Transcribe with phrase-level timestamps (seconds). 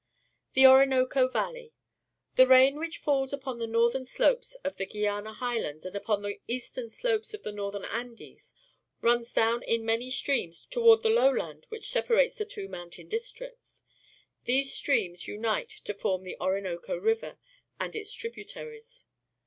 [0.53, 1.73] The Orinoco Valley.—
[2.35, 6.39] The rain which falls upon the northern slopes of the Guiana Highlands and upon the
[6.47, 8.55] eastern slopes of the Northern Andes
[9.03, 13.83] runs down in many streams toward the lowland which separates the two mountain districts.
[14.45, 17.37] These streams unite to form the Orinoco River
[17.79, 19.05] and its tributaries.